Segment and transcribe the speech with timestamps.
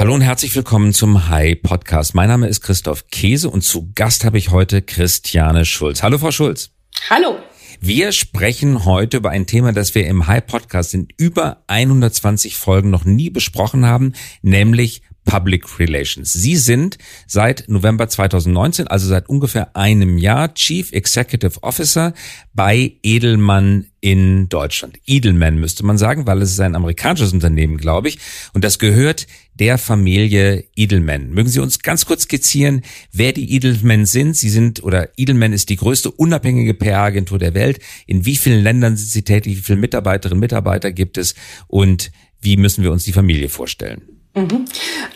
[0.00, 2.14] Hallo und herzlich willkommen zum Hi Podcast.
[2.14, 6.02] Mein Name ist Christoph Käse und zu Gast habe ich heute Christiane Schulz.
[6.02, 6.70] Hallo, Frau Schulz.
[7.10, 7.38] Hallo.
[7.82, 12.88] Wir sprechen heute über ein Thema, das wir im Hi Podcast in über 120 Folgen
[12.88, 16.32] noch nie besprochen haben, nämlich Public Relations.
[16.32, 22.14] Sie sind seit November 2019, also seit ungefähr einem Jahr, Chief Executive Officer
[22.52, 24.98] bei Edelmann in Deutschland.
[25.06, 28.18] Edelman müsste man sagen, weil es ist ein amerikanisches Unternehmen, glaube ich.
[28.54, 31.30] Und das gehört der Familie Edelman.
[31.30, 32.82] Mögen Sie uns ganz kurz skizzieren,
[33.12, 34.36] wer die Edelman sind?
[34.36, 37.78] Sie sind, oder Edelman ist die größte unabhängige PR-Agentur der Welt.
[38.06, 39.58] In wie vielen Ländern sind Sie tätig?
[39.58, 41.34] Wie viele Mitarbeiterinnen und Mitarbeiter gibt es?
[41.66, 42.10] Und
[42.40, 44.19] wie müssen wir uns die Familie vorstellen?
[44.34, 44.64] Mhm.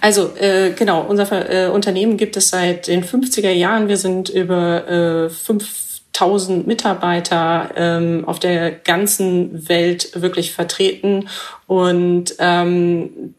[0.00, 3.88] Also äh, genau, unser äh, Unternehmen gibt es seit den 50er Jahren.
[3.88, 11.28] Wir sind über äh, 5000 Mitarbeiter ähm, auf der ganzen Welt wirklich vertreten
[11.66, 13.34] und ähm,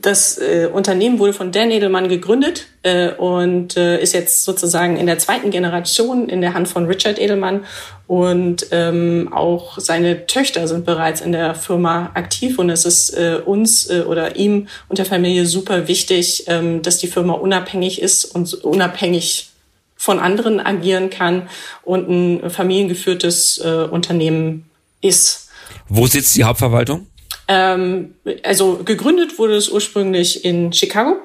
[0.00, 5.06] das äh, Unternehmen wurde von Dan Edelmann gegründet äh, und äh, ist jetzt sozusagen in
[5.06, 7.64] der zweiten Generation in der Hand von Richard Edelmann.
[8.06, 12.58] Und ähm, auch seine Töchter sind bereits in der Firma aktiv.
[12.58, 16.98] Und es ist äh, uns äh, oder ihm und der Familie super wichtig, ähm, dass
[16.98, 19.50] die Firma unabhängig ist und unabhängig
[19.96, 21.48] von anderen agieren kann
[21.84, 24.68] und ein familiengeführtes äh, Unternehmen
[25.00, 25.48] ist.
[25.88, 27.06] Wo sitzt die Hauptverwaltung?
[27.52, 31.16] Ähm, also gegründet wurde es ursprünglich in Chicago.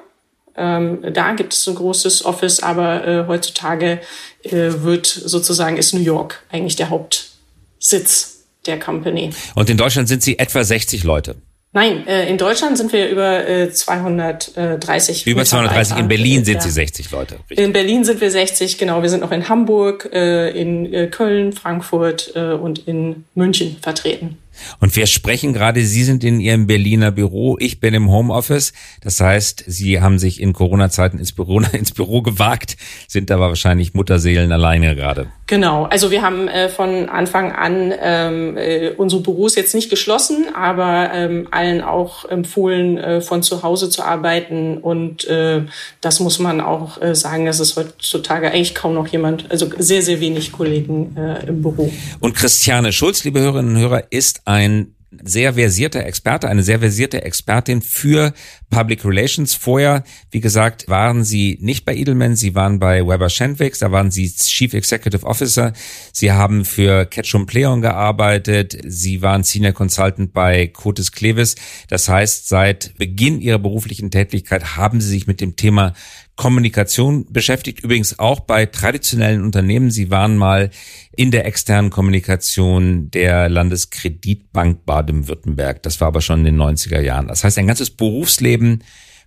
[0.56, 4.00] Ähm, da gibt es ein großes Office, aber äh, heutzutage
[4.42, 9.30] äh, wird sozusagen ist New York eigentlich der Hauptsitz der Company.
[9.54, 11.36] Und in Deutschland sind Sie etwa 60 Leute.
[11.72, 15.26] Nein, äh, in Deutschland sind wir über äh, 230.
[15.26, 15.98] Über 230.
[15.98, 16.60] In Berlin sind ja.
[16.62, 17.36] Sie 60 Leute.
[17.48, 17.58] Richtig.
[17.58, 19.02] In Berlin sind wir 60, genau.
[19.02, 24.38] Wir sind noch in Hamburg, äh, in äh, Köln, Frankfurt äh, und in München vertreten.
[24.80, 28.72] Und wir sprechen gerade, Sie sind in Ihrem Berliner Büro, ich bin im Homeoffice.
[29.00, 33.94] Das heißt, Sie haben sich in Corona-Zeiten ins Büro, ins Büro gewagt, sind aber wahrscheinlich
[33.94, 35.30] Mutterseelen alleine gerade.
[35.48, 40.54] Genau, also wir haben äh, von Anfang an ähm, äh, unsere Büros jetzt nicht geschlossen,
[40.54, 44.76] aber ähm, allen auch empfohlen, äh, von zu Hause zu arbeiten.
[44.76, 45.62] Und äh,
[46.02, 50.02] das muss man auch äh, sagen, dass es heutzutage eigentlich kaum noch jemand, also sehr,
[50.02, 51.90] sehr wenig Kollegen äh, im Büro.
[52.20, 57.22] Und Christiane Schulz, liebe Hörerinnen und Hörer, ist ein sehr versierter Experte, eine sehr versierte
[57.22, 58.34] Expertin für
[58.68, 59.54] Public Relations.
[59.54, 64.10] Vorher, wie gesagt, waren Sie nicht bei Edelman, Sie waren bei Weber Shandwick, da waren
[64.10, 65.72] Sie Chief Executive Officer.
[66.12, 68.78] Sie haben für Ketchum Pleon gearbeitet.
[68.84, 71.54] Sie waren Senior Consultant bei Cotis Clevis.
[71.88, 75.94] Das heißt, seit Beginn Ihrer beruflichen Tätigkeit haben Sie sich mit dem Thema
[76.38, 79.90] Kommunikation beschäftigt, übrigens auch bei traditionellen Unternehmen.
[79.90, 80.70] Sie waren mal
[81.16, 85.82] in der externen Kommunikation der Landeskreditbank Baden-Württemberg.
[85.82, 87.26] Das war aber schon in den 90er Jahren.
[87.26, 88.84] Das heißt, ein ganzes Berufsleben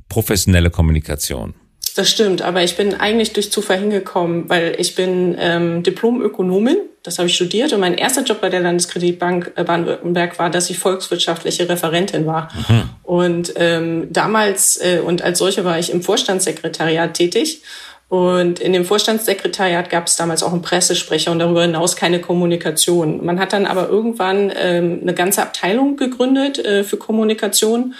[0.07, 1.53] professionelle Kommunikation.
[1.97, 7.17] Das stimmt, aber ich bin eigentlich durch Zufall hingekommen, weil ich bin ähm, Diplom-Ökonomin, das
[7.17, 10.78] habe ich studiert und mein erster Job bei der Landeskreditbank äh, Baden-Württemberg war, dass ich
[10.78, 12.50] volkswirtschaftliche Referentin war.
[12.69, 12.84] Mhm.
[13.03, 17.63] Und ähm, damals äh, und als solche war ich im Vorstandssekretariat tätig.
[18.07, 23.25] Und in dem Vorstandssekretariat gab es damals auch einen Pressesprecher und darüber hinaus keine Kommunikation.
[23.25, 27.95] Man hat dann aber irgendwann ähm, eine ganze Abteilung gegründet äh, für Kommunikation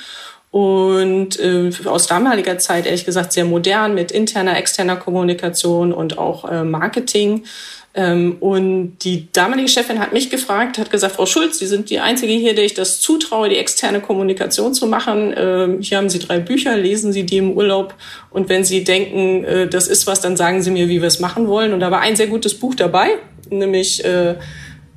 [0.52, 6.44] und äh, aus damaliger Zeit ehrlich gesagt sehr modern mit interner, externer Kommunikation und auch
[6.44, 7.46] äh, Marketing.
[7.94, 12.00] Ähm, und die damalige Chefin hat mich gefragt, hat gesagt, Frau Schulz, Sie sind die
[12.00, 15.34] Einzige hier, der ich das zutraue, die externe Kommunikation zu machen.
[15.36, 17.94] Ähm, hier haben Sie drei Bücher, lesen Sie die im Urlaub.
[18.30, 21.20] Und wenn Sie denken, äh, das ist was, dann sagen Sie mir, wie wir es
[21.20, 21.74] machen wollen.
[21.74, 23.10] Und da war ein sehr gutes Buch dabei,
[23.50, 24.36] nämlich äh,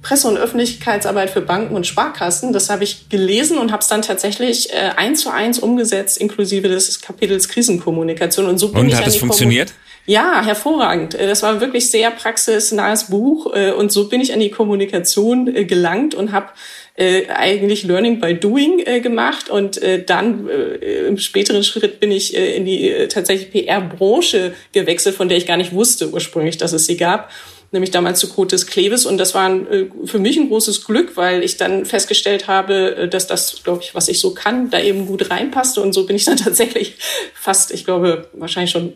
[0.05, 2.53] Presse- und Öffentlichkeitsarbeit für Banken und Sparkassen.
[2.53, 6.69] Das habe ich gelesen und habe es dann tatsächlich äh, eins zu eins umgesetzt, inklusive
[6.69, 8.47] des Kapitels Krisenkommunikation.
[8.47, 9.72] Und so bin und ich hat es funktioniert?
[10.06, 11.15] Ja, hervorragend.
[11.15, 15.54] Äh, das war wirklich sehr praxisnahes Buch äh, und so bin ich an die Kommunikation
[15.54, 16.48] äh, gelangt und habe
[16.97, 20.48] eigentlich Learning by Doing gemacht und dann
[21.09, 25.73] im späteren Schritt bin ich in die tatsächlich PR-Branche gewechselt, von der ich gar nicht
[25.73, 27.32] wusste ursprünglich, dass es sie gab
[27.73, 29.06] nämlich damals zu Cotes Kleves.
[29.06, 29.50] Und das war
[30.05, 34.06] für mich ein großes Glück, weil ich dann festgestellt habe, dass das, glaube ich, was
[34.06, 35.81] ich so kann, da eben gut reinpasste.
[35.81, 36.94] Und so bin ich dann tatsächlich
[37.34, 38.93] fast, ich glaube, wahrscheinlich schon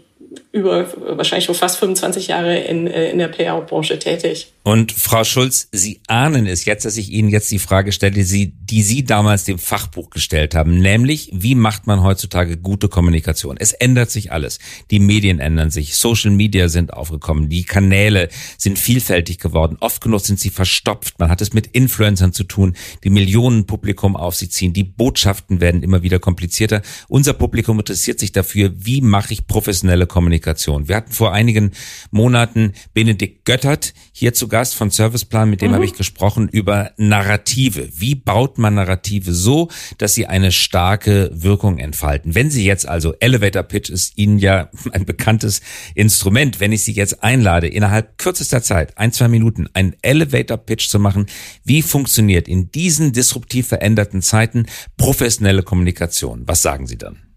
[0.53, 0.87] über
[1.17, 4.53] wahrscheinlich schon fast 25 Jahre in, äh, in der PR-Branche tätig.
[4.69, 8.82] Und Frau Schulz, Sie ahnen es jetzt, dass ich Ihnen jetzt die Frage stelle, die,
[8.82, 13.56] Sie damals dem Fachbuch gestellt haben, nämlich, wie macht man heutzutage gute Kommunikation?
[13.59, 14.59] Es ändert sich alles.
[14.91, 18.29] Die Medien ändern sich, Social Media sind aufgekommen, die Kanäle
[18.59, 19.79] sind vielfältig geworden.
[19.81, 21.19] Oft genug sind sie verstopft.
[21.19, 24.75] Man hat es mit Influencern zu tun, die Millionenpublikum auf sich ziehen.
[24.75, 26.82] Die Botschaften werden immer wieder komplizierter.
[27.09, 30.88] Unser Publikum interessiert sich dafür, wie mache ich professionelle Kommunikation.
[30.88, 31.70] Wir hatten vor einigen
[32.11, 35.75] Monaten Benedikt Göttert hier zu Gast von Serviceplan, mit dem mhm.
[35.76, 37.88] habe ich gesprochen über Narrative.
[37.94, 39.69] Wie baut man Narrative so,
[39.99, 42.34] dass sie eine starke Wirkung entfalten?
[42.34, 45.60] Wenn Sie jetzt also Elevator Pitch ist Ihnen ja ein bekanntes
[45.94, 50.88] Instrument, wenn ich Sie jetzt einlade, innerhalb kürzester Zeit, ein, zwei Minuten, einen Elevator Pitch
[50.88, 51.26] zu machen,
[51.64, 54.66] wie funktioniert in diesen disruptiv veränderten Zeiten
[54.96, 56.43] professionelle Kommunikation?
[56.46, 57.28] Was sagen Sie dann?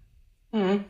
[0.52, 0.84] Mhm.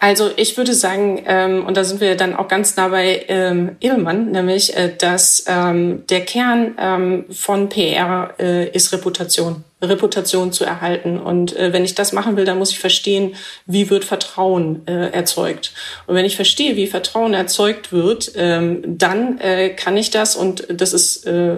[0.00, 3.76] Also ich würde sagen, ähm, und da sind wir dann auch ganz nah bei ähm,
[3.80, 9.64] Edelmann, nämlich, äh, dass ähm, der Kern ähm, von PR äh, ist Reputation.
[9.88, 11.18] Reputation zu erhalten.
[11.18, 13.34] Und äh, wenn ich das machen will, dann muss ich verstehen,
[13.66, 15.72] wie wird Vertrauen äh, erzeugt.
[16.06, 20.66] Und wenn ich verstehe, wie Vertrauen erzeugt wird, ähm, dann äh, kann ich das, und
[20.68, 21.56] das ist äh,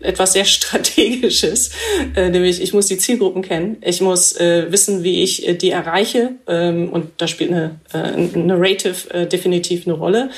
[0.00, 1.70] etwas sehr Strategisches,
[2.16, 5.70] äh, nämlich ich muss die Zielgruppen kennen, ich muss äh, wissen, wie ich äh, die
[5.70, 10.30] erreiche, ähm, und da spielt eine, äh, ein Narrative äh, definitiv eine Rolle.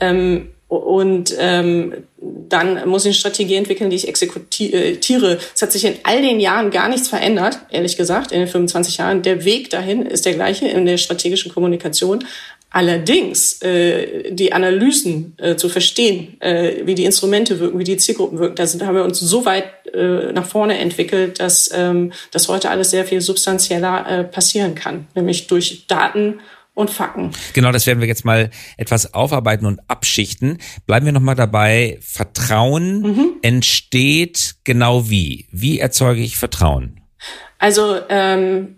[0.00, 5.38] Ähm, und ähm, dann muss ich eine Strategie entwickeln, die ich exekutiere.
[5.54, 8.96] Es hat sich in all den Jahren gar nichts verändert, ehrlich gesagt, in den 25
[8.96, 9.22] Jahren.
[9.22, 12.24] Der Weg dahin ist der gleiche in der strategischen Kommunikation.
[12.70, 18.40] Allerdings äh, die Analysen äh, zu verstehen, äh, wie die Instrumente wirken, wie die Zielgruppen
[18.40, 19.64] wirken, da sind, haben wir uns so weit
[19.94, 25.06] äh, nach vorne entwickelt, dass ähm, das heute alles sehr viel substanzieller äh, passieren kann,
[25.14, 26.40] nämlich durch Daten
[26.76, 27.30] und Fakten.
[27.54, 30.58] Genau, das werden wir jetzt mal etwas aufarbeiten und abschichten.
[30.86, 31.98] Bleiben wir nochmal dabei.
[32.02, 33.32] Vertrauen mhm.
[33.40, 35.46] entsteht genau wie?
[35.50, 37.00] Wie erzeuge ich Vertrauen?
[37.58, 38.76] Also ähm,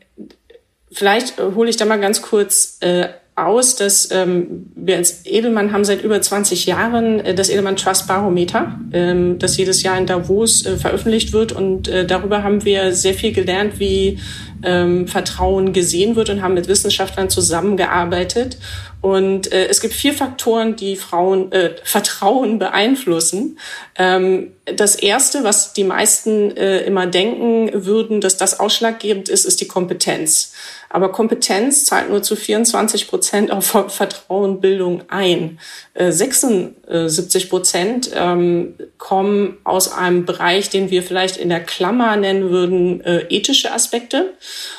[0.92, 5.84] vielleicht hole ich da mal ganz kurz äh, aus, dass ähm, wir als Edelmann haben
[5.84, 10.66] seit über 20 Jahren äh, das Edelmann Trust Barometer, ähm, das jedes Jahr in Davos
[10.66, 11.52] äh, veröffentlicht wird.
[11.52, 14.18] Und äh, darüber haben wir sehr viel gelernt, wie
[14.62, 18.58] ähm, Vertrauen gesehen wird und haben mit Wissenschaftlern zusammengearbeitet.
[19.00, 23.58] Und äh, es gibt vier Faktoren, die Frauen äh, Vertrauen beeinflussen.
[23.96, 29.60] Ähm, das erste, was die meisten äh, immer denken würden, dass das ausschlaggebend ist, ist
[29.60, 30.52] die Kompetenz.
[30.90, 35.58] Aber Kompetenz zahlt nur zu 24 Prozent auf Vertrauenbildung ein.
[35.94, 42.50] 76 äh, Prozent ähm, kommen aus einem Bereich, den wir vielleicht in der Klammer nennen
[42.50, 44.32] würden, äh, ethische Aspekte.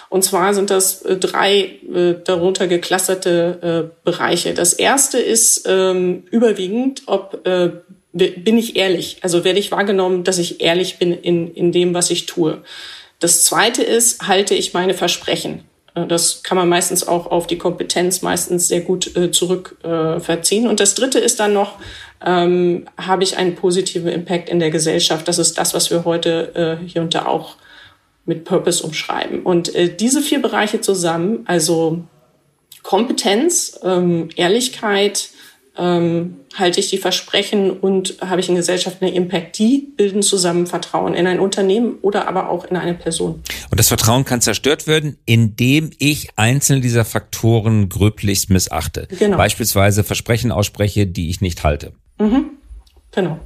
[0.09, 1.79] Und zwar sind das äh, drei
[2.23, 4.53] darunter geklusterte Bereiche.
[4.53, 7.43] Das erste ist ähm, überwiegend, ob
[8.11, 9.17] bin ich ehrlich?
[9.21, 12.61] Also werde ich wahrgenommen, dass ich ehrlich bin in, in dem, was ich tue.
[13.19, 15.63] Das zweite ist, halte ich meine Versprechen?
[15.95, 20.65] Äh, das kann man meistens auch auf die Kompetenz meistens sehr gut äh, zurückverziehen.
[20.65, 21.77] Äh, und das Dritte ist dann noch,
[22.25, 25.27] ähm, habe ich einen positiven Impact in der Gesellschaft?
[25.27, 27.55] Das ist das, was wir heute äh, hier und da auch
[28.29, 29.41] mit Purpose umschreiben.
[29.41, 32.03] Und äh, diese vier Bereiche zusammen, also
[32.83, 35.29] Kompetenz, ähm, Ehrlichkeit,
[35.75, 40.67] ähm, halte ich die Versprechen und habe ich in Gesellschaft eine Impact, die bilden zusammen
[40.67, 43.41] Vertrauen in ein Unternehmen oder aber auch in eine Person.
[43.71, 49.07] Und das Vertrauen kann zerstört werden, indem ich einzelne dieser Faktoren gröblichst missachte.
[49.17, 49.37] Genau.
[49.37, 51.93] Beispielsweise Versprechen ausspreche, die ich nicht halte.
[52.19, 52.51] Mhm.
[53.11, 53.39] Genau.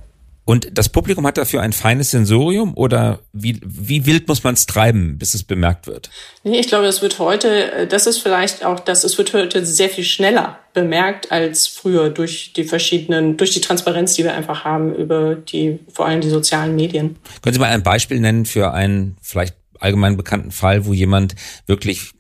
[0.46, 4.66] Und das Publikum hat dafür ein feines Sensorium oder wie, wie wild muss man es
[4.66, 6.10] treiben, bis es bemerkt wird?
[6.44, 9.66] Nee, ich glaube, es wird heute, äh, das ist vielleicht auch das, es wird heute
[9.66, 14.66] sehr viel schneller bemerkt als früher durch die verschiedenen, durch die Transparenz, die wir einfach
[14.66, 17.16] haben über die, vor allem die sozialen Medien.
[17.42, 21.36] Können Sie mal ein Beispiel nennen für einen vielleicht allgemein bekannten Fall, wo jemand
[21.68, 22.12] wirklich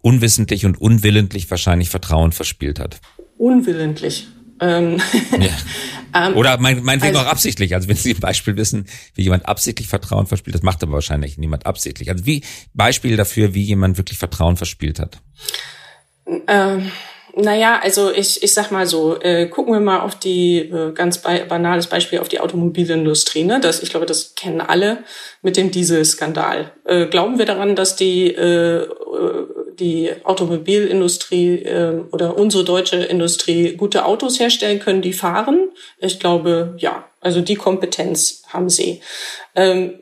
[0.00, 3.00] unwissentlich und unwillentlich wahrscheinlich Vertrauen verspielt hat?
[3.36, 4.28] Unwillentlich.
[4.64, 5.00] Ähm,
[5.40, 5.50] ja.
[6.16, 7.74] Ähm, Oder mein, meinetwegen also, auch absichtlich.
[7.74, 11.38] Also wenn Sie ein Beispiel wissen, wie jemand absichtlich Vertrauen verspielt, das macht aber wahrscheinlich
[11.38, 12.08] niemand absichtlich.
[12.08, 15.18] Also wie Beispiel dafür, wie jemand wirklich Vertrauen verspielt hat.
[16.46, 16.92] Ähm,
[17.36, 21.18] naja, also ich, ich sag mal so, äh, gucken wir mal auf die, äh, ganz
[21.18, 23.42] banales Beispiel, auf die Automobilindustrie.
[23.42, 23.58] Ne?
[23.60, 24.98] Das, ich glaube, das kennen alle
[25.42, 26.72] mit dem Dieselskandal.
[26.84, 29.43] Äh, glauben wir daran, dass die äh, äh
[29.78, 35.68] die Automobilindustrie äh, oder unsere deutsche Industrie gute Autos herstellen können, die fahren?
[35.98, 37.04] Ich glaube, ja.
[37.20, 39.00] Also die Kompetenz haben sie.
[39.56, 40.00] Ähm,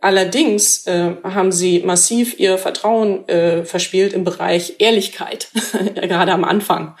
[0.00, 5.48] allerdings äh, haben sie massiv ihr Vertrauen äh, verspielt im Bereich Ehrlichkeit,
[5.94, 6.96] gerade am Anfang.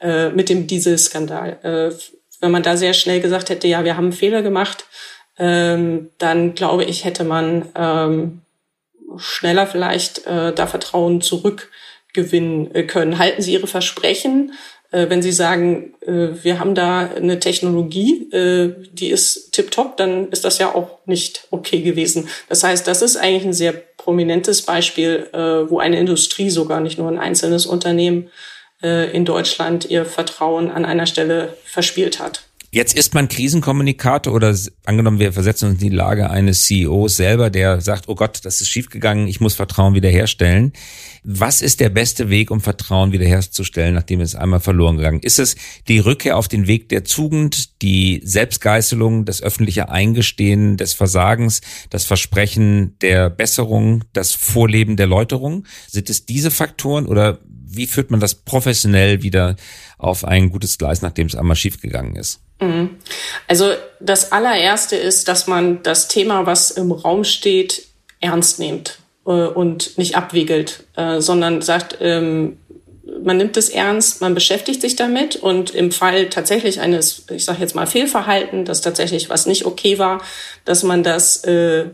[0.00, 1.58] äh, mit dem Dieselskandal.
[1.62, 1.94] Äh,
[2.40, 4.86] wenn man da sehr schnell gesagt hätte, ja, wir haben einen Fehler gemacht,
[5.38, 8.42] ähm, dann glaube ich, hätte man ähm,
[9.16, 13.18] schneller vielleicht äh, da Vertrauen zurückgewinnen äh, können.
[13.18, 14.52] Halten Sie Ihre Versprechen,
[14.92, 20.28] äh, wenn Sie sagen, äh, wir haben da eine Technologie, äh, die ist tipptopp, dann
[20.30, 22.28] ist das ja auch nicht okay gewesen.
[22.48, 25.28] Das heißt, das ist eigentlich ein sehr prominentes Beispiel,
[25.68, 28.30] wo eine Industrie sogar, nicht nur ein einzelnes Unternehmen
[28.80, 32.44] in Deutschland ihr Vertrauen an einer Stelle verspielt hat.
[32.72, 37.50] Jetzt ist man Krisenkommunikator oder angenommen, wir versetzen uns in die Lage eines CEOs selber,
[37.50, 40.72] der sagt, oh Gott, das ist schiefgegangen, ich muss Vertrauen wiederherstellen.
[41.24, 45.40] Was ist der beste Weg, um Vertrauen wiederherzustellen, nachdem es einmal verloren gegangen ist?
[45.40, 45.56] es
[45.88, 52.04] die Rückkehr auf den Weg der Tugend, die Selbstgeißelung, das öffentliche Eingestehen des Versagens, das
[52.04, 55.66] Versprechen der Besserung, das Vorleben der Läuterung?
[55.88, 59.56] Sind es diese Faktoren oder wie führt man das professionell wieder
[59.98, 62.40] auf ein gutes Gleis, nachdem es einmal schiefgegangen ist?
[62.60, 62.96] Mhm.
[63.46, 67.86] Also das allererste ist, dass man das Thema, was im Raum steht,
[68.20, 72.58] ernst nimmt äh, und nicht abwiegelt, äh, sondern sagt, ähm,
[73.22, 77.60] man nimmt es ernst, man beschäftigt sich damit und im Fall tatsächlich eines, ich sage
[77.60, 80.22] jetzt mal Fehlverhalten, dass tatsächlich was nicht okay war,
[80.64, 81.86] dass man das äh,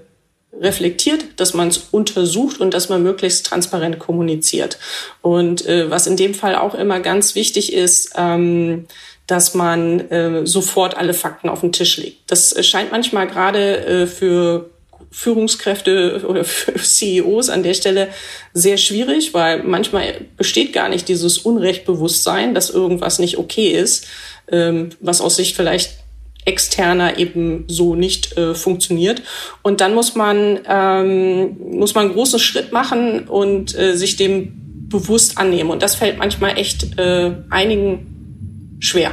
[0.61, 4.79] reflektiert, dass man es untersucht und dass man möglichst transparent kommuniziert.
[5.23, 8.87] Und äh, was in dem Fall auch immer ganz wichtig ist, ähm,
[9.27, 12.19] dass man äh, sofort alle Fakten auf den Tisch legt.
[12.29, 14.71] Das scheint manchmal gerade äh, für
[15.11, 18.09] Führungskräfte oder für CEOs an der Stelle
[18.53, 24.07] sehr schwierig, weil manchmal besteht gar nicht dieses Unrechtbewusstsein, dass irgendwas nicht okay ist,
[24.51, 26.06] ähm, was aus Sicht vielleicht
[26.47, 29.23] externer eben so nicht äh, funktioniert.
[29.63, 34.89] Und dann muss man, ähm, muss man einen großen Schritt machen und äh, sich dem
[34.89, 35.71] bewusst annehmen.
[35.71, 39.13] Und das fällt manchmal echt äh, einigen schwer.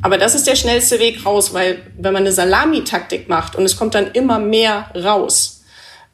[0.00, 3.76] Aber das ist der schnellste Weg raus, weil wenn man eine Salamitaktik macht und es
[3.76, 5.64] kommt dann immer mehr raus,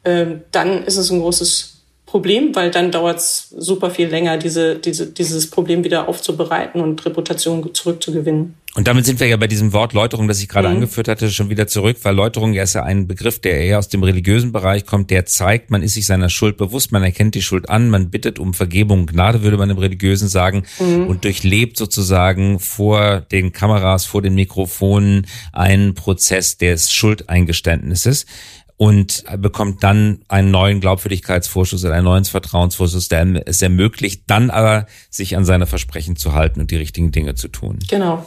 [0.03, 1.70] äh, dann ist es ein großes
[2.11, 7.05] Problem, weil dann dauert es super viel länger, diese, diese, dieses Problem wieder aufzubereiten und
[7.05, 8.55] Reputation zurückzugewinnen.
[8.73, 10.75] Und damit sind wir ja bei diesem Wort Läuterung, das ich gerade mhm.
[10.75, 13.87] angeführt hatte, schon wieder zurück, weil Läuterung ja ist ja ein Begriff, der eher aus
[13.87, 17.41] dem religiösen Bereich kommt, der zeigt, man ist sich seiner Schuld bewusst, man erkennt die
[17.41, 21.07] Schuld an, man bittet um Vergebung, Gnade würde man im Religiösen sagen mhm.
[21.07, 28.25] und durchlebt sozusagen vor den Kameras, vor den Mikrofonen einen Prozess des Schuldeingeständnisses
[28.81, 34.87] und bekommt dann einen neuen Glaubwürdigkeitsvorschuss oder einen neuen Vertrauensvorschuss, der es ermöglicht, dann aber
[35.11, 37.77] sich an seine Versprechen zu halten und die richtigen Dinge zu tun.
[37.87, 38.25] Genau.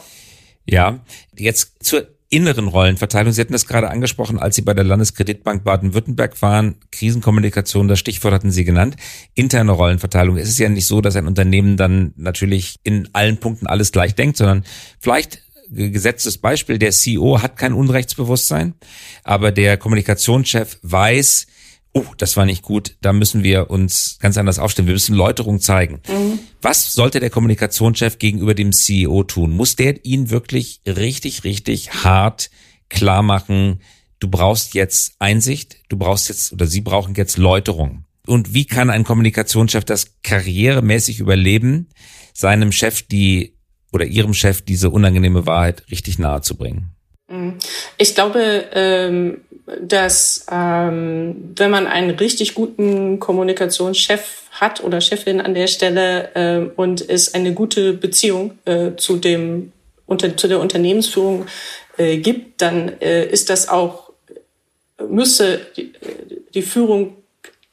[0.65, 1.01] Ja,
[1.37, 3.33] jetzt zur inneren Rollenverteilung.
[3.33, 6.77] Sie hatten das gerade angesprochen, als Sie bei der Landeskreditbank Baden-Württemberg waren.
[6.93, 8.95] Krisenkommunikation, das Stichwort hatten Sie genannt.
[9.35, 10.37] Interne Rollenverteilung.
[10.37, 14.15] Es ist ja nicht so, dass ein Unternehmen dann natürlich in allen Punkten alles gleich
[14.15, 14.63] denkt, sondern
[15.01, 15.44] vielleicht
[15.75, 18.75] gesetztes Beispiel, der CEO hat kein Unrechtsbewusstsein,
[19.23, 21.47] aber der Kommunikationschef weiß,
[21.95, 25.61] oh, das war nicht gut, da müssen wir uns ganz anders aufstellen, wir müssen Läuterung
[25.61, 26.01] zeigen.
[26.09, 26.41] Mhm.
[26.61, 29.53] Was sollte der Kommunikationschef gegenüber dem CEO tun?
[29.53, 32.51] Muss der ihn wirklich richtig, richtig hart
[32.89, 33.81] klar machen,
[34.19, 38.05] du brauchst jetzt Einsicht, du brauchst jetzt oder sie brauchen jetzt Läuterung.
[38.27, 41.89] Und wie kann ein Kommunikationschef das karrieremäßig überleben,
[42.33, 43.54] seinem Chef die
[43.95, 46.91] oder ihrem Chef diese unangenehme Wahrheit richtig nahe zu bringen?
[47.29, 47.55] Mhm.
[47.97, 49.41] Ich glaube, ähm,
[49.81, 56.71] dass ähm, wenn man einen richtig guten Kommunikationschef hat oder Chefin an der Stelle äh,
[56.77, 59.73] und es eine gute Beziehung äh, zu dem
[60.37, 61.47] zu der Unternehmensführung
[61.97, 64.13] äh, gibt, dann ist das auch
[65.09, 65.95] müsse die,
[66.53, 67.17] die Führung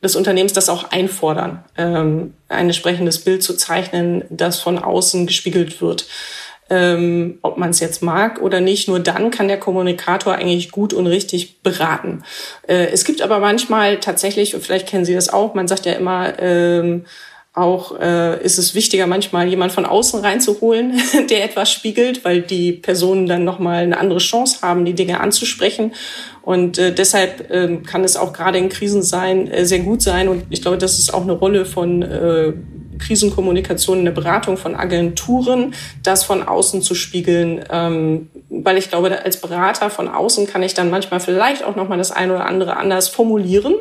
[0.01, 5.81] des Unternehmens das auch einfordern, ähm, ein entsprechendes Bild zu zeichnen, das von außen gespiegelt
[5.81, 6.08] wird.
[6.70, 10.93] Ähm, ob man es jetzt mag oder nicht, nur dann kann der Kommunikator eigentlich gut
[10.93, 12.24] und richtig beraten.
[12.65, 15.91] Äh, es gibt aber manchmal tatsächlich, und vielleicht kennen Sie das auch, man sagt ja
[15.93, 17.05] immer, ähm,
[17.53, 22.72] auch äh, ist es wichtiger, manchmal jemand von außen reinzuholen, der etwas spiegelt, weil die
[22.72, 25.93] Personen dann nochmal eine andere Chance haben, die Dinge anzusprechen.
[26.41, 30.29] Und äh, deshalb äh, kann es auch gerade in Krisen sein, äh, sehr gut sein.
[30.29, 32.53] Und ich glaube, das ist auch eine Rolle von äh,
[33.01, 37.65] Krisenkommunikation, eine Beratung von Agenturen, das von außen zu spiegeln.
[37.70, 41.98] Ähm, weil ich glaube, als Berater von außen kann ich dann manchmal vielleicht auch nochmal
[41.98, 43.75] das eine oder andere anders formulieren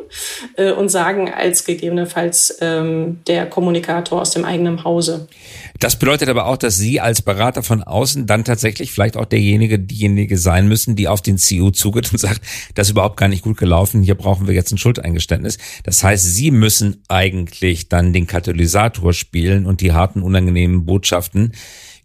[0.55, 5.27] äh, und sagen als gegebenenfalls ähm, der Kommunikator aus dem eigenen Hause.
[5.79, 9.79] Das bedeutet aber auch, dass Sie als Berater von außen dann tatsächlich vielleicht auch derjenige,
[9.79, 12.41] diejenige sein müssen, die auf den CEO zugeht und sagt,
[12.75, 15.57] das ist überhaupt gar nicht gut gelaufen, hier brauchen wir jetzt ein Schuldeingeständnis.
[15.83, 21.53] Das heißt, Sie müssen eigentlich dann den Katalysator spielen und die harten, unangenehmen Botschaften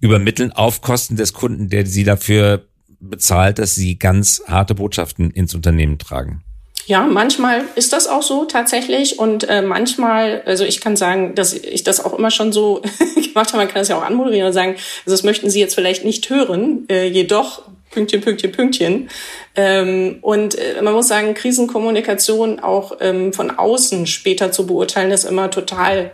[0.01, 2.65] übermitteln auf Kosten des Kunden, der sie dafür
[3.01, 6.43] bezahlt, dass sie ganz harte Botschaften ins Unternehmen tragen.
[6.87, 11.53] Ja, manchmal ist das auch so tatsächlich und äh, manchmal, also ich kann sagen, dass
[11.53, 12.81] ich das auch immer schon so
[13.15, 15.75] gemacht habe, man kann das ja auch anmoderieren und sagen, also das möchten Sie jetzt
[15.75, 19.09] vielleicht nicht hören, äh, jedoch Pünktchen, Pünktchen, Pünktchen.
[19.57, 25.25] Ähm, und äh, man muss sagen, Krisenkommunikation auch ähm, von außen später zu beurteilen, ist
[25.25, 26.13] immer total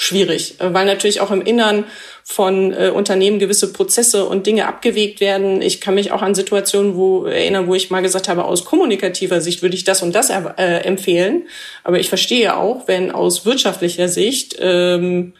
[0.00, 1.84] schwierig, äh, weil natürlich auch im Innern
[2.24, 5.60] von äh, Unternehmen gewisse Prozesse und Dinge abgewegt werden.
[5.60, 9.42] Ich kann mich auch an Situationen wo, erinnern, wo ich mal gesagt habe, aus kommunikativer
[9.42, 11.48] Sicht würde ich das und das äh, empfehlen.
[11.84, 15.34] Aber ich verstehe auch, wenn aus wirtschaftlicher Sicht ähm,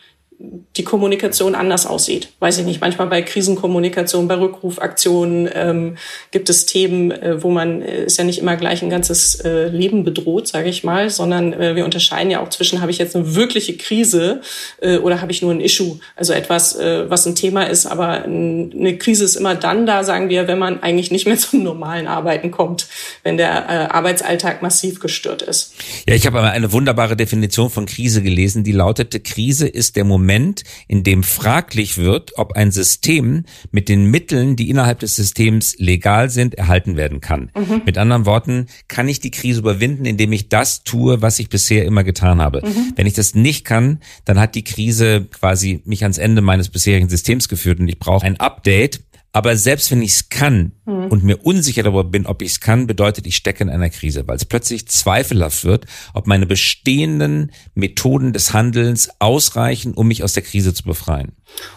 [0.76, 2.30] die Kommunikation anders aussieht.
[2.38, 5.96] Weiß ich nicht, manchmal bei Krisenkommunikation, bei Rückrufaktionen ähm,
[6.30, 9.68] gibt es Themen, äh, wo man äh, ist ja nicht immer gleich ein ganzes äh,
[9.68, 13.14] Leben bedroht, sage ich mal, sondern äh, wir unterscheiden ja auch zwischen, habe ich jetzt
[13.14, 14.40] eine wirkliche Krise
[14.80, 18.24] äh, oder habe ich nur ein Issue, also etwas, äh, was ein Thema ist, aber
[18.24, 21.62] ein, eine Krise ist immer dann da, sagen wir, wenn man eigentlich nicht mehr zum
[21.62, 22.86] normalen Arbeiten kommt,
[23.24, 25.74] wenn der äh, Arbeitsalltag massiv gestört ist.
[26.08, 30.29] Ja, ich habe eine wunderbare Definition von Krise gelesen, die lautete, Krise ist der Moment,
[30.30, 35.74] Moment, in dem fraglich wird, ob ein System mit den Mitteln, die innerhalb des Systems
[35.78, 37.50] legal sind, erhalten werden kann.
[37.58, 37.82] Mhm.
[37.84, 41.84] Mit anderen Worten, kann ich die Krise überwinden, indem ich das tue, was ich bisher
[41.84, 42.62] immer getan habe.
[42.64, 42.92] Mhm.
[42.94, 47.08] Wenn ich das nicht kann, dann hat die Krise quasi mich ans Ende meines bisherigen
[47.08, 49.00] Systems geführt und ich brauche ein Update,
[49.32, 51.06] aber selbst wenn ich es kann mhm.
[51.06, 54.26] und mir unsicher darüber bin, ob ich es kann, bedeutet, ich stecke in einer Krise,
[54.26, 60.32] weil es plötzlich zweifelhaft wird, ob meine bestehenden Methoden des Handelns ausreichen, um mich aus
[60.32, 61.32] der Krise zu befreien.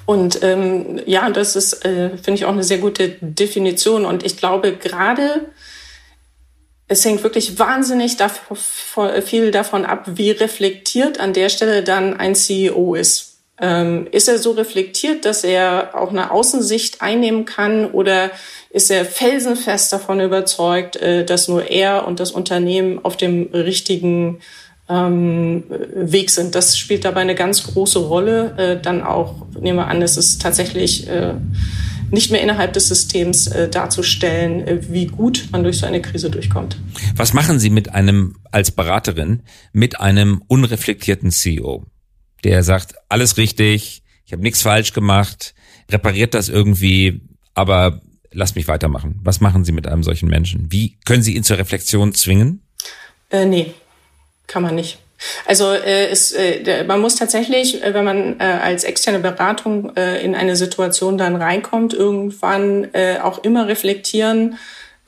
[0.06, 4.06] Und ähm, ja, das ist, äh, finde ich, auch eine sehr gute Definition.
[4.06, 5.52] Und ich glaube, gerade
[6.88, 8.58] es hängt wirklich wahnsinnig davon,
[9.24, 13.33] viel davon ab, wie reflektiert an der Stelle dann ein CEO ist.
[13.66, 18.30] Ähm, ist er so reflektiert, dass er auch eine Außensicht einnehmen kann oder
[18.70, 24.40] ist er felsenfest davon überzeugt, äh, dass nur er und das Unternehmen auf dem richtigen
[24.90, 25.64] ähm,
[25.96, 26.56] Weg sind?
[26.56, 28.54] Das spielt dabei eine ganz große Rolle.
[28.58, 31.36] Äh, dann auch, nehmen wir an, es ist tatsächlich äh,
[32.12, 36.78] nicht mehr innerhalb des Systems darzustellen, wie gut man durch so eine Krise durchkommt.
[37.16, 39.42] Was machen Sie mit einem als Beraterin
[39.72, 41.88] mit einem unreflektierten CEO?
[42.44, 45.54] Der sagt, alles richtig, ich habe nichts falsch gemacht,
[45.92, 47.22] repariert das irgendwie,
[47.54, 49.20] aber lass mich weitermachen.
[49.24, 50.72] Was machen Sie mit einem solchen Menschen?
[50.72, 52.66] Wie können Sie ihn zur Reflexion zwingen?
[53.30, 53.74] Äh, nee,
[54.48, 55.00] kann man nicht.
[55.46, 60.22] Also äh, es, äh, man muss tatsächlich, äh, wenn man äh, als externe Beratung äh,
[60.22, 64.58] in eine Situation dann reinkommt, irgendwann äh, auch immer reflektieren,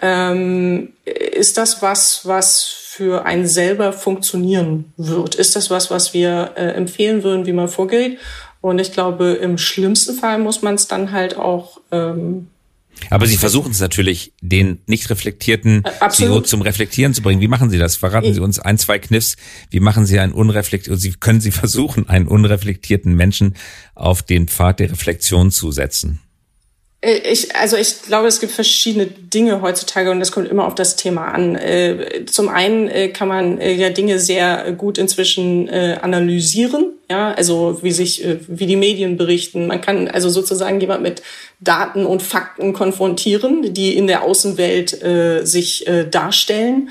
[0.02, 5.36] ähm, ist das was, was für einen selber funktionieren wird?
[5.36, 8.20] Ist das was, was wir äh, empfehlen würden, wie man vorgeht?
[8.62, 11.82] Und ich glaube, im schlimmsten Fall muss man es dann halt auch.
[11.92, 12.48] Ähm,
[13.10, 17.42] aber Sie versuchen es natürlich, den nicht reflektierten CEO zum Reflektieren zu bringen.
[17.42, 17.98] Wie machen Sie das?
[17.98, 19.36] Verraten Sie uns ein, zwei Kniffs.
[19.70, 23.56] Wie machen Sie einen unreflektierten, Sie können Sie versuchen, einen unreflektierten Menschen
[23.94, 26.22] auf den Pfad der Reflexion zu setzen?
[27.02, 30.76] Äh, ich, also ich glaube, es gibt verschiedene Dinge heutzutage und das kommt immer auf
[30.76, 31.56] das Thema an.
[31.56, 37.92] Äh, zum einen äh, kann man ja Dinge sehr gut inzwischen analysieren, ja, also wie
[37.92, 39.68] sich, wie die Medien berichten.
[39.68, 41.22] Man kann also sozusagen jemand mit
[41.60, 45.00] Daten und Fakten konfrontieren, die in der Außenwelt
[45.48, 46.90] sich darstellen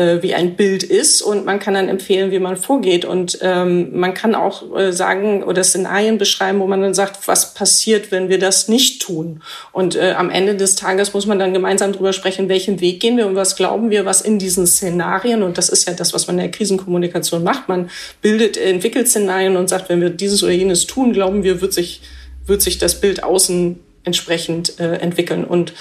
[0.00, 3.04] äh, wie ein Bild ist und man kann dann empfehlen, wie man vorgeht.
[3.04, 7.52] Und ähm, man kann auch äh, sagen oder Szenarien beschreiben, wo man dann sagt, was
[7.52, 9.42] passiert, wenn wir das nicht tun.
[9.72, 13.18] Und äh, am Ende des Tages muss man dann gemeinsam darüber sprechen, welchen Weg gehen
[13.18, 16.26] wir und was glauben wir, was in diesen Szenarien, und das ist ja das, was
[16.26, 17.90] man in der Krisenkommunikation macht, man
[18.22, 22.00] bildet, entwickelt Szenarien und sagt, wenn wir dieses oder jenes tun, glauben wir, wird sich,
[22.46, 25.44] wird sich das Bild außen entsprechend äh, entwickeln.
[25.44, 25.74] Und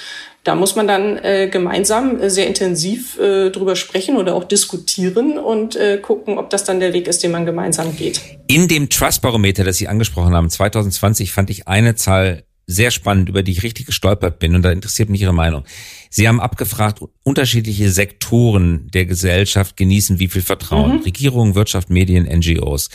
[0.44, 5.38] da muss man dann äh, gemeinsam äh, sehr intensiv äh, drüber sprechen oder auch diskutieren
[5.38, 8.22] und äh, gucken, ob das dann der Weg ist, den man gemeinsam geht.
[8.48, 13.42] In dem Trust-Barometer, das Sie angesprochen haben, 2020 fand ich eine Zahl sehr spannend, über
[13.42, 15.64] die ich richtig gestolpert bin und da interessiert mich Ihre Meinung.
[16.12, 20.98] Sie haben abgefragt, unterschiedliche Sektoren der Gesellschaft genießen wie viel Vertrauen.
[20.98, 21.02] Mhm.
[21.02, 22.90] Regierung, Wirtschaft, Medien, NGOs.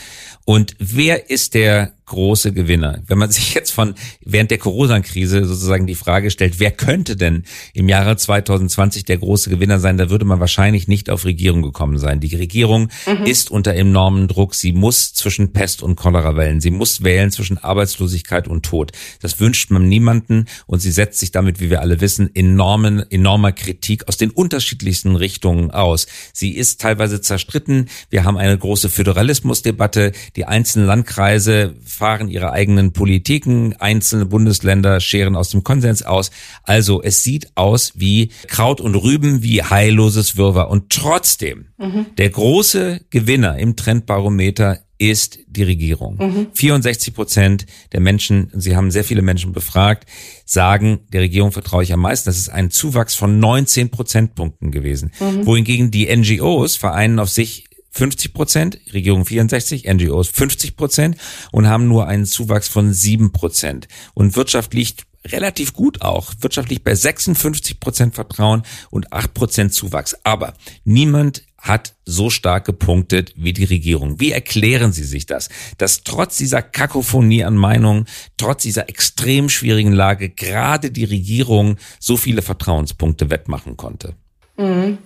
[0.45, 3.01] Und wer ist der große Gewinner.
[3.07, 7.43] Wenn man sich jetzt von während der Corona-Krise sozusagen die Frage stellt, wer könnte denn
[7.73, 11.97] im Jahre 2020 der große Gewinner sein, da würde man wahrscheinlich nicht auf Regierung gekommen
[11.97, 12.19] sein.
[12.19, 13.25] Die Regierung mhm.
[13.25, 14.55] ist unter enormen Druck.
[14.55, 16.61] Sie muss zwischen Pest und Cholera wählen.
[16.61, 18.91] Sie muss wählen zwischen Arbeitslosigkeit und Tod.
[19.21, 23.51] Das wünscht man niemanden und sie setzt sich damit, wie wir alle wissen, enormen, enormer
[23.51, 26.07] Kritik aus den unterschiedlichsten Richtungen aus.
[26.33, 27.89] Sie ist teilweise zerstritten.
[28.09, 30.11] Wir haben eine große Föderalismusdebatte.
[30.35, 36.31] Die einzelnen Landkreise fahren ihre eigenen Politiken, einzelne Bundesländer scheren aus dem Konsens aus.
[36.63, 40.69] Also es sieht aus wie Kraut und Rüben, wie heilloses Wirrwarr.
[40.69, 42.07] Und trotzdem, mhm.
[42.17, 46.17] der große Gewinner im Trendbarometer ist die Regierung.
[46.17, 46.47] Mhm.
[46.53, 50.07] 64 Prozent der Menschen, Sie haben sehr viele Menschen befragt,
[50.45, 52.29] sagen, der Regierung vertraue ich am meisten.
[52.29, 55.11] Das ist ein Zuwachs von 19 Prozentpunkten gewesen.
[55.19, 55.45] Mhm.
[55.45, 61.17] Wohingegen die NGOs vereinen auf sich 50 Prozent, Regierung 64, NGOs 50 Prozent
[61.51, 63.87] und haben nur einen Zuwachs von 7 Prozent.
[64.13, 70.15] Und Wirtschaft liegt relativ gut auch, wirtschaftlich bei 56 Prozent Vertrauen und 8 Prozent Zuwachs.
[70.23, 70.53] Aber
[70.83, 74.19] niemand hat so stark gepunktet wie die Regierung.
[74.19, 78.05] Wie erklären Sie sich das, dass trotz dieser Kakophonie an Meinungen,
[78.37, 84.15] trotz dieser extrem schwierigen Lage gerade die Regierung so viele Vertrauenspunkte wettmachen konnte?
[84.57, 84.99] Mhm.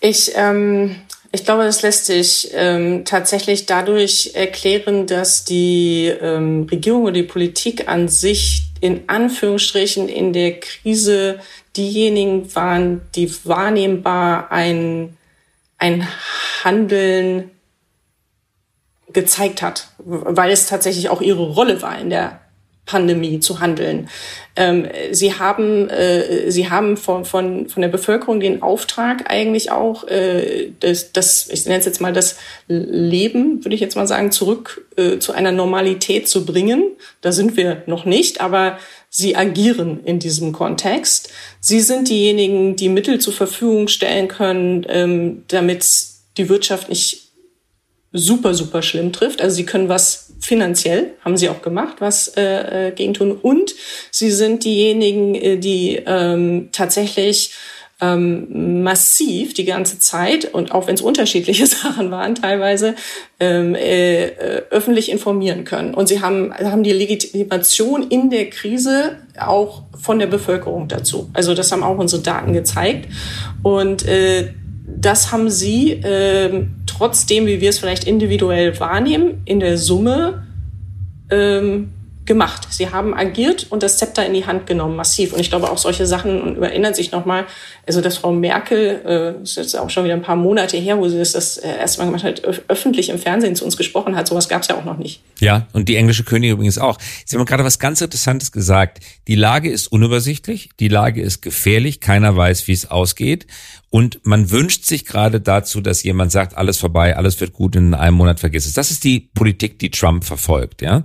[0.00, 0.96] Ich, ähm,
[1.34, 7.24] ich glaube, das lässt sich ähm, tatsächlich dadurch erklären, dass die ähm, Regierung oder die
[7.24, 11.40] Politik an sich in Anführungsstrichen in der Krise
[11.76, 15.16] diejenigen waren, die wahrnehmbar ein
[15.78, 16.06] ein
[16.62, 17.50] Handeln
[19.12, 22.40] gezeigt hat, weil es tatsächlich auch ihre Rolle war in der
[22.86, 24.08] Pandemie zu handeln.
[24.56, 30.06] Ähm, sie haben, äh, sie haben von, von, von der Bevölkerung den Auftrag eigentlich auch,
[30.06, 32.36] äh, das, das, ich nenne es jetzt mal das
[32.68, 36.84] Leben, würde ich jetzt mal sagen, zurück äh, zu einer Normalität zu bringen.
[37.20, 41.30] Da sind wir noch nicht, aber sie agieren in diesem Kontext.
[41.60, 45.86] Sie sind diejenigen, die Mittel zur Verfügung stellen können, ähm, damit
[46.36, 47.24] die Wirtschaft nicht
[48.12, 49.42] super, super schlimm trifft.
[49.42, 53.32] Also sie können was finanziell, haben sie auch gemacht, was äh, äh, gegen tun.
[53.32, 53.74] Und
[54.10, 57.52] sie sind diejenigen, äh, die ähm, tatsächlich
[58.00, 62.94] ähm, massiv die ganze Zeit und auch wenn es unterschiedliche Sachen waren teilweise
[63.40, 65.94] ähm, äh, äh, öffentlich informieren können.
[65.94, 71.30] Und sie haben haben die Legitimation in der Krise auch von der Bevölkerung dazu.
[71.32, 73.08] Also das haben auch unsere Daten gezeigt.
[73.62, 74.52] Und äh,
[74.86, 80.46] das haben sie äh, trotzdem, wie wir es vielleicht individuell wahrnehmen, in der Summe
[81.30, 81.90] ähm,
[82.26, 82.68] gemacht.
[82.70, 85.32] Sie haben agiert und das Zepter in die Hand genommen, massiv.
[85.34, 87.44] Und ich glaube auch solche Sachen, und erinnert sich nochmal,
[87.86, 91.08] also dass Frau Merkel, äh, ist jetzt auch schon wieder ein paar Monate her, wo
[91.08, 94.26] sie das, das äh, erste Mal gemacht hat, öffentlich im Fernsehen zu uns gesprochen hat,
[94.26, 95.20] sowas gab es ja auch noch nicht.
[95.44, 96.98] Ja, und die englische Königin übrigens auch.
[97.24, 99.00] Sie haben gerade was ganz Interessantes gesagt.
[99.28, 103.46] Die Lage ist unübersichtlich, die Lage ist gefährlich, keiner weiß, wie es ausgeht.
[103.90, 107.94] Und man wünscht sich gerade dazu, dass jemand sagt, alles vorbei, alles wird gut, in
[107.94, 108.72] einem Monat vergiss es.
[108.72, 111.04] Das ist die Politik, die Trump verfolgt, ja.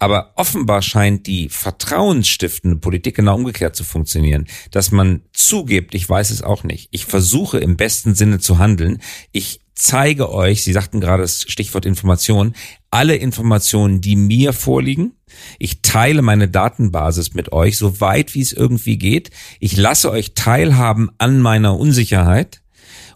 [0.00, 6.30] Aber offenbar scheint die vertrauensstiftende Politik genau umgekehrt zu funktionieren, dass man zugibt, ich weiß
[6.30, 6.88] es auch nicht.
[6.90, 9.00] Ich versuche im besten Sinne zu handeln.
[9.30, 12.54] Ich zeige euch, Sie sagten gerade das Stichwort Information,
[12.94, 15.16] alle Informationen, die mir vorliegen.
[15.58, 19.30] Ich teile meine Datenbasis mit euch, so weit wie es irgendwie geht.
[19.58, 22.60] Ich lasse euch teilhaben an meiner Unsicherheit.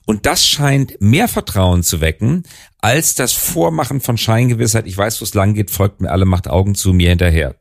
[0.04, 2.42] Und das scheint mehr Vertrauen zu wecken,
[2.80, 4.86] als das Vormachen von Scheingewissheit.
[4.88, 7.54] Ich weiß, wo es lang geht, folgt mir alle, macht Augen zu mir hinterher.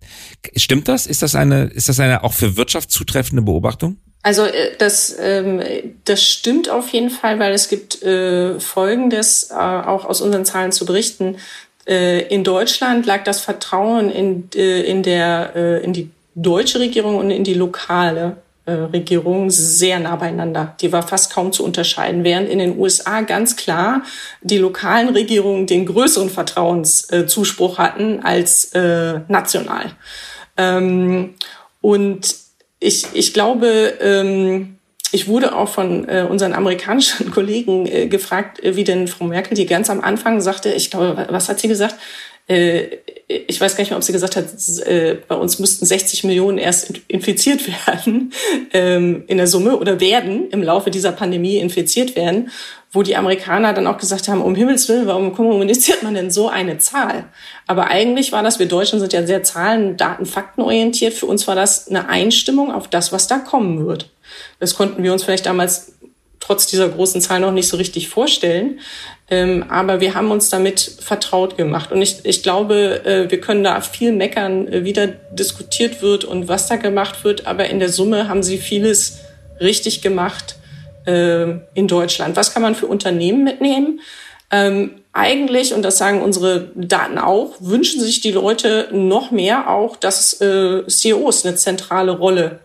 [0.56, 1.06] Stimmt das?
[1.06, 3.98] Ist das eine, ist das eine auch für Wirtschaft zutreffende Beobachtung?
[4.24, 5.62] Also äh, das, ähm,
[6.06, 10.72] das stimmt auf jeden Fall, weil es gibt äh, Folgendes äh, auch aus unseren Zahlen
[10.72, 11.38] zu berichten.
[11.88, 17.16] Äh, in Deutschland lag das Vertrauen in, äh, in, der, äh, in die deutsche Regierung
[17.16, 18.38] und in die lokale
[18.70, 20.76] Regierung sehr nah beieinander.
[20.82, 24.02] Die war fast kaum zu unterscheiden, während in den USA ganz klar
[24.42, 28.74] die lokalen Regierungen den größeren Vertrauenszuspruch hatten als
[29.30, 29.92] national.
[30.58, 31.36] Ähm,
[31.80, 32.36] und
[32.82, 34.77] ich, ich glaube, ähm,
[35.12, 39.56] ich wurde auch von äh, unseren amerikanischen Kollegen äh, gefragt, äh, wie denn Frau Merkel,
[39.56, 41.96] die ganz am Anfang sagte, ich glaube, was hat sie gesagt?
[42.48, 44.46] Äh, ich weiß gar nicht mehr, ob sie gesagt hat,
[44.86, 48.32] äh, bei uns müssten 60 Millionen erst infiziert werden
[48.72, 52.50] ähm, in der Summe oder werden im Laufe dieser Pandemie infiziert werden,
[52.92, 56.48] wo die Amerikaner dann auch gesagt haben, um Himmels Willen, warum kommuniziert man denn so
[56.48, 57.26] eine Zahl?
[57.68, 61.14] Aber eigentlich war das, wir Deutschen sind ja sehr zahlen, Daten, Fakten orientiert.
[61.14, 64.10] Für uns war das eine Einstimmung auf das, was da kommen wird.
[64.60, 65.94] Das konnten wir uns vielleicht damals
[66.40, 68.80] trotz dieser großen Zahl noch nicht so richtig vorstellen.
[69.30, 71.92] Ähm, aber wir haben uns damit vertraut gemacht.
[71.92, 76.24] Und ich, ich glaube, äh, wir können da viel meckern, äh, wie da diskutiert wird
[76.24, 77.46] und was da gemacht wird.
[77.46, 79.20] Aber in der Summe haben sie vieles
[79.60, 80.56] richtig gemacht
[81.06, 82.38] äh, in Deutschland.
[82.38, 84.00] Was kann man für Unternehmen mitnehmen?
[84.50, 89.98] Ähm, eigentlich, und das sagen unsere Daten auch, wünschen sich die Leute noch mehr auch,
[89.98, 92.60] dass äh, CEOs eine zentrale Rolle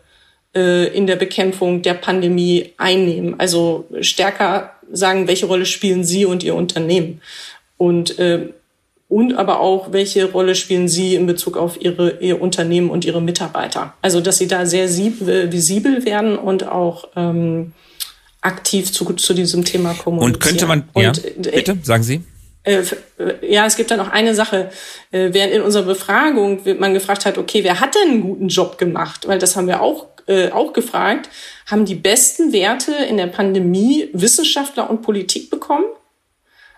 [0.54, 3.38] in der Bekämpfung der Pandemie einnehmen.
[3.38, 7.20] Also stärker sagen, welche Rolle spielen Sie und Ihr Unternehmen.
[7.78, 8.48] Und äh,
[9.12, 13.20] und aber auch, welche Rolle spielen Sie in Bezug auf Ihre, Ihr Unternehmen und Ihre
[13.20, 13.92] Mitarbeiter.
[14.00, 17.74] Also, dass Sie da sehr visibel werden und auch ähm,
[18.40, 20.32] aktiv zu, zu diesem Thema kommunizieren.
[20.32, 22.22] Und könnte man, ja, und, äh, bitte, sagen Sie.
[22.64, 22.82] Äh,
[23.18, 24.70] äh, ja, es gibt da noch eine Sache.
[25.10, 28.78] Äh, während in unserer Befragung man gefragt hat, okay, wer hat denn einen guten Job
[28.78, 29.26] gemacht?
[29.26, 31.28] Weil das haben wir auch, äh, auch gefragt.
[31.66, 35.84] Haben die besten Werte in der Pandemie Wissenschaftler und Politik bekommen?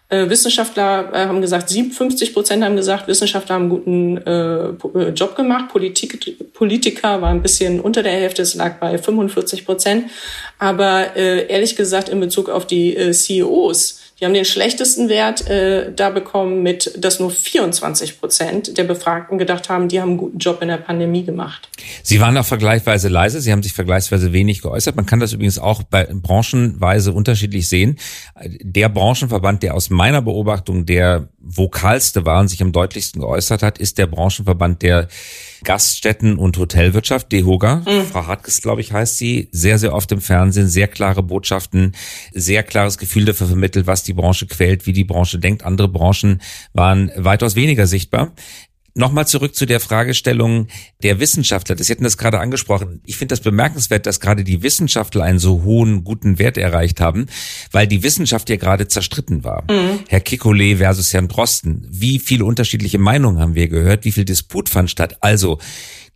[0.09, 5.71] Äh, Wissenschaftler haben gesagt, 57 Prozent haben gesagt, Wissenschaftler haben einen guten Job gemacht.
[5.71, 10.11] Politik, Politiker war ein bisschen unter der Hälfte, es lag bei 45 Prozent.
[10.59, 16.11] Aber ehrlich gesagt, in Bezug auf die CEOs, die haben den schlechtesten Wert äh, da
[16.11, 20.63] bekommen, mit dass nur 24 Prozent der Befragten gedacht haben, die haben einen guten Job
[20.63, 21.69] in der Pandemie gemacht.
[22.03, 24.95] Sie waren auch vergleichsweise leise, Sie haben sich vergleichsweise wenig geäußert.
[24.95, 27.99] Man kann das übrigens auch bei branchenweise unterschiedlich sehen.
[28.45, 33.79] Der Branchenverband, der aus meiner Beobachtung der vokalste war und sich am deutlichsten geäußert hat,
[33.79, 35.09] ist der Branchenverband der
[35.65, 37.77] Gaststätten- und Hotelwirtschaft, DEHOGA.
[37.77, 38.07] Mhm.
[38.11, 39.49] Frau Hartges, glaube ich, heißt sie.
[39.51, 41.93] Sehr, sehr oft im Fernsehen, sehr klare Botschaften,
[42.33, 45.65] sehr klares Gefühl dafür vermittelt, was die Branche quält, wie die Branche denkt.
[45.65, 46.41] Andere Branchen
[46.73, 48.33] waren weitaus weniger sichtbar.
[48.97, 50.69] Nochmal zurück zu der Fragestellung
[51.03, 51.77] der Wissenschaftler.
[51.77, 53.01] Sie hatten das gerade angesprochen.
[53.05, 57.27] Ich finde das bemerkenswert, dass gerade die Wissenschaftler einen so hohen, guten Wert erreicht haben,
[57.73, 59.65] weil die Wissenschaft ja gerade zerstritten war.
[59.69, 60.01] Mhm.
[60.09, 61.85] Herr Kikole versus Herrn Drosten.
[61.91, 64.05] Wie viele unterschiedliche Meinungen haben wir gehört?
[64.05, 65.17] Wie viel Disput fand statt?
[65.21, 65.59] Also,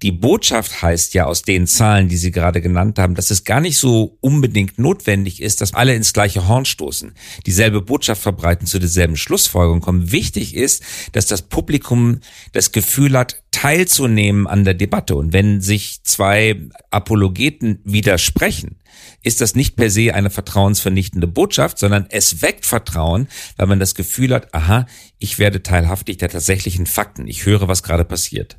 [0.02, 3.61] die Botschaft heißt ja aus den Zahlen, die Sie gerade genannt haben, dass es gar
[3.61, 7.14] nicht so unbedingt notwendig ist, dass alle ins gleiche Horn stoßen,
[7.46, 10.12] dieselbe Botschaft verbreiten, zu derselben Schlussfolgerung kommen.
[10.12, 12.20] Wichtig ist, dass das Publikum
[12.52, 15.16] das Gefühl hat, teilzunehmen an der Debatte.
[15.16, 18.76] Und wenn sich zwei Apologeten widersprechen,
[19.22, 23.96] ist das nicht per se eine vertrauensvernichtende Botschaft, sondern es weckt Vertrauen, weil man das
[23.96, 24.87] Gefühl hat, aha,
[25.18, 27.26] ich werde teilhaftig der tatsächlichen Fakten.
[27.26, 28.58] Ich höre, was gerade passiert.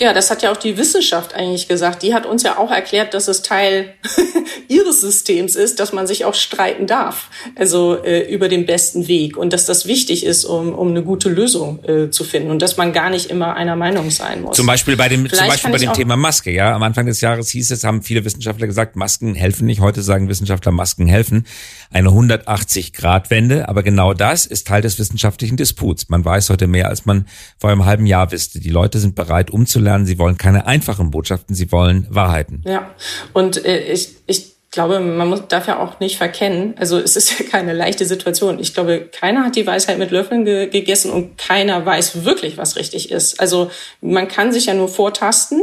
[0.00, 2.04] Ja, das hat ja auch die Wissenschaft eigentlich gesagt.
[2.04, 3.94] Die hat uns ja auch erklärt, dass es Teil
[4.68, 9.36] ihres Systems ist, dass man sich auch streiten darf, also äh, über den besten Weg
[9.36, 12.76] und dass das wichtig ist, um, um eine gute Lösung äh, zu finden und dass
[12.76, 14.56] man gar nicht immer einer Meinung sein muss.
[14.56, 16.52] Zum Beispiel bei dem, zum Beispiel bei dem Thema Maske.
[16.52, 19.80] Ja, am Anfang des Jahres hieß es, haben viele Wissenschaftler gesagt, Masken helfen nicht.
[19.80, 21.44] Heute sagen Wissenschaftler, Masken helfen.
[21.90, 26.08] Eine 180-Grad-Wende, aber genau das ist Teil des wissenschaftlichen Disputs.
[26.08, 27.26] Man weiß heute mehr, als man
[27.58, 28.60] vor einem halben Jahr wusste.
[28.60, 30.06] Die Leute sind bereit, umzulernen lernen.
[30.06, 32.62] Sie wollen keine einfachen Botschaften, sie wollen Wahrheiten.
[32.66, 32.90] Ja,
[33.32, 37.38] und äh, ich, ich glaube, man muss, darf ja auch nicht verkennen, also es ist
[37.38, 38.58] ja keine leichte Situation.
[38.58, 42.76] Ich glaube, keiner hat die Weisheit mit Löffeln ge gegessen und keiner weiß wirklich, was
[42.76, 43.40] richtig ist.
[43.40, 43.70] Also
[44.00, 45.62] man kann sich ja nur vortasten,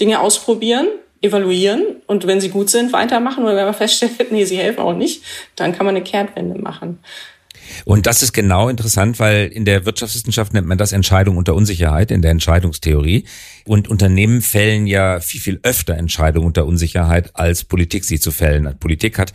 [0.00, 0.86] Dinge ausprobieren,
[1.22, 4.94] evaluieren und wenn sie gut sind, weitermachen oder wenn man feststellt, nee, sie helfen auch
[4.94, 5.22] nicht,
[5.56, 6.98] dann kann man eine Kehrtwende machen.
[7.84, 12.10] Und das ist genau interessant, weil in der Wirtschaftswissenschaft nennt man das Entscheidung unter Unsicherheit,
[12.10, 13.24] in der Entscheidungstheorie.
[13.66, 18.76] Und Unternehmen fällen ja viel, viel öfter Entscheidungen unter Unsicherheit, als Politik sie zu fällen.
[18.78, 19.32] Politik hat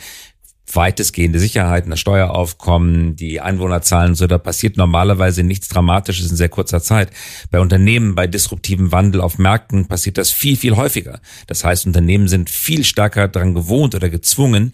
[0.75, 6.81] weitestgehende Sicherheiten, das Steueraufkommen, die Einwohnerzahlen, so da passiert normalerweise nichts Dramatisches in sehr kurzer
[6.81, 7.09] Zeit.
[7.51, 11.19] Bei Unternehmen, bei disruptivem Wandel auf Märkten passiert das viel, viel häufiger.
[11.47, 14.73] Das heißt, Unternehmen sind viel stärker daran gewohnt oder gezwungen,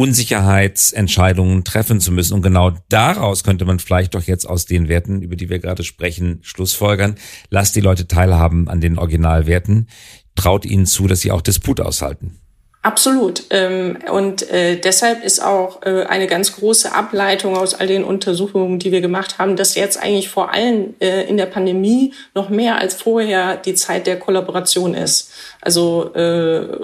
[0.00, 2.32] Unsicherheitsentscheidungen treffen zu müssen.
[2.32, 5.84] Und genau daraus könnte man vielleicht doch jetzt aus den Werten, über die wir gerade
[5.84, 7.16] sprechen, Schlussfolgern.
[7.50, 9.90] Lasst die Leute teilhaben an den Originalwerten.
[10.36, 12.39] Traut ihnen zu, dass sie auch Disput aushalten.
[12.82, 13.42] Absolut.
[13.50, 18.78] Ähm, und äh, deshalb ist auch äh, eine ganz große Ableitung aus all den Untersuchungen,
[18.78, 22.78] die wir gemacht haben, dass jetzt eigentlich vor allem äh, in der Pandemie noch mehr
[22.78, 25.30] als vorher die Zeit der Kollaboration ist.
[25.60, 26.10] Also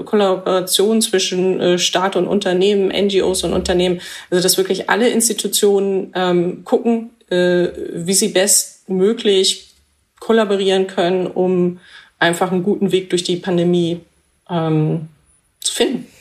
[0.04, 4.02] Kollaboration zwischen Staat und Unternehmen, NGOs und Unternehmen.
[4.30, 9.70] Also dass wirklich alle Institutionen ähm, gucken, wie sie bestmöglich
[10.20, 11.80] kollaborieren können, um
[12.18, 14.00] einfach einen guten Weg durch die Pandemie
[14.50, 15.08] ähm,
[15.66, 16.15] zu finden.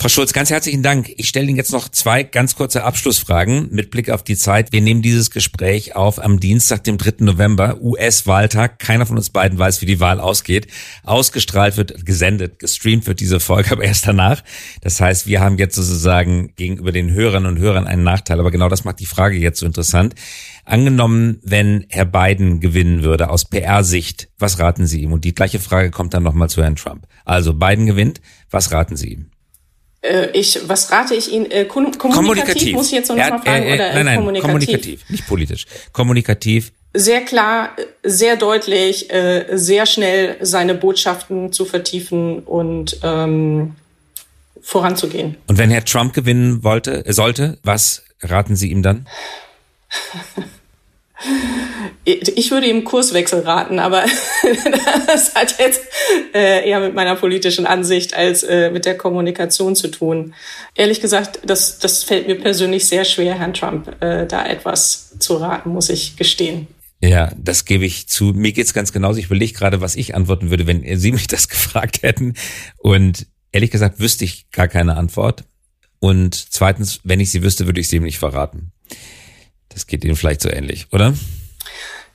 [0.00, 1.12] Frau Schulz, ganz herzlichen Dank.
[1.18, 4.72] Ich stelle Ihnen jetzt noch zwei ganz kurze Abschlussfragen mit Blick auf die Zeit.
[4.72, 7.16] Wir nehmen dieses Gespräch auf am Dienstag, dem 3.
[7.18, 8.78] November, US-Wahltag.
[8.78, 10.68] Keiner von uns beiden weiß, wie die Wahl ausgeht.
[11.02, 14.42] Ausgestrahlt wird, gesendet, gestreamt wird diese Folge aber erst danach.
[14.80, 18.40] Das heißt, wir haben jetzt sozusagen gegenüber den Hörern und Hörern einen Nachteil.
[18.40, 20.14] Aber genau das macht die Frage jetzt so interessant.
[20.64, 25.12] Angenommen, wenn Herr Biden gewinnen würde aus PR-Sicht, was raten Sie ihm?
[25.12, 27.06] Und die gleiche Frage kommt dann nochmal zu Herrn Trump.
[27.26, 29.30] Also Biden gewinnt, was raten Sie ihm?
[30.02, 31.50] Äh, ich, was rate ich Ihnen?
[31.50, 33.62] Äh, kommunikativ, kommunikativ, muss ich jetzt noch ja, mal fragen?
[33.62, 34.46] Äh, äh, oder nein, nein, kommunikativ?
[34.46, 35.66] kommunikativ, nicht politisch.
[35.92, 36.72] Kommunikativ.
[36.92, 43.76] Sehr klar, sehr deutlich, äh, sehr schnell seine Botschaften zu vertiefen und ähm,
[44.60, 45.36] voranzugehen.
[45.46, 49.06] Und wenn Herr Trump gewinnen wollte, sollte, was raten Sie ihm dann?
[52.04, 54.04] Ich würde ihm Kurswechsel raten, aber
[55.06, 55.82] das hat jetzt
[56.34, 60.34] äh, eher mit meiner politischen Ansicht als äh, mit der Kommunikation zu tun.
[60.74, 65.36] Ehrlich gesagt, das, das fällt mir persönlich sehr schwer, Herrn Trump äh, da etwas zu
[65.36, 66.66] raten, muss ich gestehen.
[67.02, 68.26] Ja, das gebe ich zu.
[68.26, 69.18] Mir geht's ganz genauso.
[69.18, 72.34] Ich überlege gerade, was ich antworten würde, wenn Sie mich das gefragt hätten.
[72.76, 75.44] Und ehrlich gesagt wüsste ich gar keine Antwort.
[75.98, 78.72] Und zweitens, wenn ich sie wüsste, würde ich sie ihm nicht verraten.
[79.68, 81.14] Das geht Ihnen vielleicht so ähnlich, oder?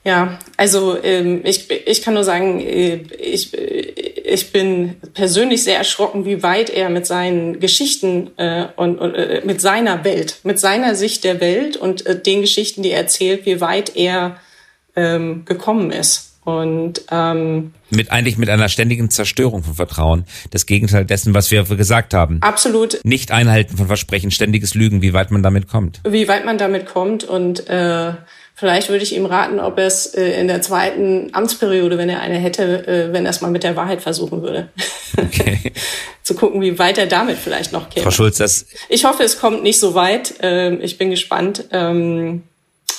[0.06, 6.26] Ja, also ähm, ich, ich kann nur sagen, äh, ich, ich bin persönlich sehr erschrocken,
[6.26, 10.94] wie weit er mit seinen Geschichten äh, und, und äh, mit seiner Welt, mit seiner
[10.94, 14.40] Sicht der Welt und äh, den Geschichten, die er erzählt, wie weit er
[14.96, 16.35] ähm, gekommen ist.
[16.46, 20.26] Und ähm, mit eigentlich mit einer ständigen Zerstörung von Vertrauen.
[20.52, 22.38] Das Gegenteil dessen, was wir gesagt haben.
[22.42, 23.00] Absolut.
[23.04, 26.02] Nicht einhalten von Versprechen, ständiges Lügen, wie weit man damit kommt.
[26.08, 28.14] Wie weit man damit kommt und äh,
[28.54, 32.22] vielleicht würde ich ihm raten, ob er es äh, in der zweiten Amtsperiode, wenn er
[32.22, 34.70] eine hätte, äh, wenn er es mal mit der Wahrheit versuchen würde.
[35.18, 35.72] Okay.
[36.24, 38.04] Zu gucken, wie weit er damit vielleicht noch käme.
[38.04, 38.66] Frau Schulz, das.
[38.90, 40.36] Ich hoffe, es kommt nicht so weit.
[40.42, 41.66] Ähm, ich bin gespannt.
[41.72, 42.44] Ähm,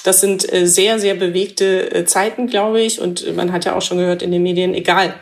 [0.06, 3.00] das sind äh, sehr, sehr bewegte äh, Zeiten, glaube ich.
[3.00, 5.14] Und man hat ja auch schon gehört in den Medien, egal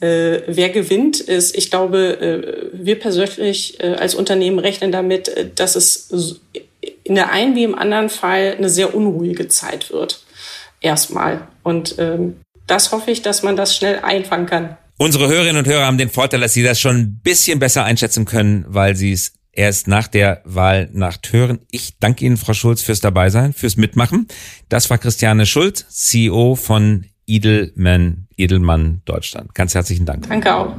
[0.00, 6.40] äh, wer gewinnt, ist, ich glaube, wir persönlich als Unternehmen rechnen damit, dass es
[7.04, 10.24] in der einen wie im anderen Fall eine sehr unruhige Zeit wird.
[10.80, 11.48] Erstmal.
[11.62, 14.78] Und ähm, das hoffe ich, dass man das schnell einfangen kann.
[14.96, 18.24] Unsere Hörerinnen und Hörer haben den Vorteil, dass sie das schon ein bisschen besser einschätzen
[18.24, 21.60] können, weil sie es erst nach der Wahlnacht hören.
[21.70, 24.28] Ich danke Ihnen, Frau Schulz, fürs Dabeisein, fürs Mitmachen.
[24.68, 29.54] Das war Christiane Schulz, CEO von Edelman, Edelmann Deutschland.
[29.54, 30.28] Ganz herzlichen Dank.
[30.28, 30.74] Danke auch.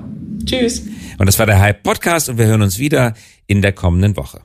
[0.45, 0.84] Tschüss.
[1.17, 3.13] Und das war der Hype Podcast und wir hören uns wieder
[3.47, 4.41] in der kommenden Woche.